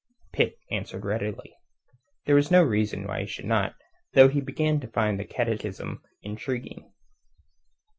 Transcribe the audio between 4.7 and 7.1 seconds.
to find the catechism intriguing.